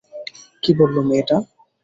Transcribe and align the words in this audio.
কী 0.63 0.71
বললো 0.79 1.01
মেয়েটা? 1.09 1.37